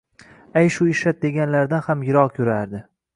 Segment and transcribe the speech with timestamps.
[0.61, 2.83] Ayshu-ishrat deganlaridan ham yiroq yurardi